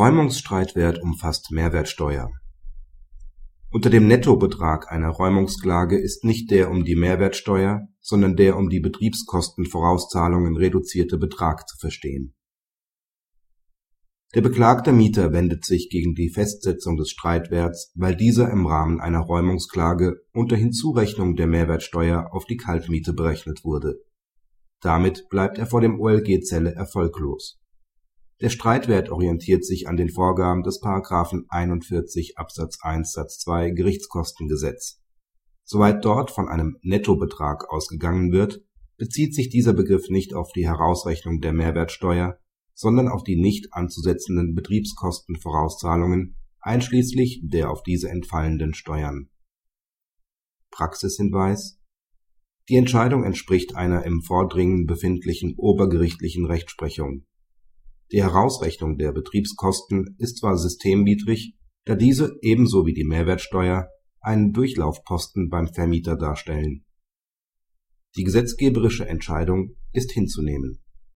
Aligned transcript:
Räumungsstreitwert 0.00 1.02
umfasst 1.02 1.50
Mehrwertsteuer. 1.50 2.30
Unter 3.70 3.90
dem 3.90 4.06
Nettobetrag 4.06 4.90
einer 4.90 5.10
Räumungsklage 5.10 5.98
ist 5.98 6.24
nicht 6.24 6.50
der 6.50 6.70
um 6.70 6.86
die 6.86 6.96
Mehrwertsteuer, 6.96 7.86
sondern 8.00 8.34
der 8.34 8.56
um 8.56 8.70
die 8.70 8.80
Betriebskostenvorauszahlungen 8.80 10.56
reduzierte 10.56 11.18
Betrag 11.18 11.68
zu 11.68 11.76
verstehen. 11.76 12.34
Der 14.34 14.40
beklagte 14.40 14.94
Mieter 14.94 15.34
wendet 15.34 15.66
sich 15.66 15.90
gegen 15.90 16.14
die 16.14 16.30
Festsetzung 16.30 16.96
des 16.96 17.10
Streitwerts, 17.10 17.92
weil 17.94 18.16
dieser 18.16 18.50
im 18.50 18.66
Rahmen 18.66 19.02
einer 19.02 19.20
Räumungsklage 19.20 20.22
unter 20.32 20.56
Hinzurechnung 20.56 21.36
der 21.36 21.46
Mehrwertsteuer 21.46 22.30
auf 22.32 22.46
die 22.46 22.56
Kaltmiete 22.56 23.12
berechnet 23.12 23.64
wurde. 23.64 23.96
Damit 24.80 25.28
bleibt 25.28 25.58
er 25.58 25.66
vor 25.66 25.82
dem 25.82 26.00
OLG-Zelle 26.00 26.72
erfolglos 26.72 27.59
der 28.40 28.48
Streitwert 28.48 29.10
orientiert 29.10 29.64
sich 29.66 29.86
an 29.86 29.96
den 29.96 30.08
Vorgaben 30.08 30.62
des§ 30.62 30.80
41 31.48 32.38
Absatz 32.38 32.78
1 32.80 33.12
Satz 33.12 33.38
2 33.40 33.70
Gerichtskostengesetz. 33.70 35.02
Soweit 35.64 36.04
dort 36.04 36.30
von 36.30 36.48
einem 36.48 36.78
Nettobetrag 36.82 37.68
ausgegangen 37.68 38.32
wird, 38.32 38.62
bezieht 38.96 39.34
sich 39.34 39.50
dieser 39.50 39.74
Begriff 39.74 40.08
nicht 40.08 40.34
auf 40.34 40.52
die 40.52 40.66
Herausrechnung 40.66 41.40
der 41.40 41.52
Mehrwertsteuer, 41.52 42.38
sondern 42.74 43.08
auf 43.08 43.24
die 43.24 43.36
nicht 43.36 43.72
anzusetzenden 43.72 44.54
Betriebskostenvorauszahlungen 44.54 46.36
einschließlich 46.60 47.42
der 47.44 47.70
auf 47.70 47.82
diese 47.82 48.08
entfallenden 48.08 48.74
Steuern. 48.74 49.28
Praxishinweis 50.70 51.78
Die 52.68 52.76
Entscheidung 52.76 53.24
entspricht 53.24 53.74
einer 53.74 54.04
im 54.04 54.22
Vordringen 54.22 54.86
befindlichen 54.86 55.54
obergerichtlichen 55.56 56.46
Rechtsprechung 56.46 57.26
die 58.12 58.22
Herausrechnung 58.22 58.96
der 58.96 59.12
Betriebskosten 59.12 60.16
ist 60.18 60.38
zwar 60.38 60.56
systemwidrig, 60.56 61.56
da 61.84 61.94
diese 61.94 62.36
ebenso 62.42 62.86
wie 62.86 62.94
die 62.94 63.04
Mehrwertsteuer 63.04 63.88
einen 64.20 64.52
Durchlaufposten 64.52 65.48
beim 65.48 65.68
Vermieter 65.68 66.16
darstellen. 66.16 66.84
Die 68.16 68.24
gesetzgeberische 68.24 69.06
Entscheidung 69.06 69.76
ist 69.92 70.12
hinzunehmen 70.12 70.82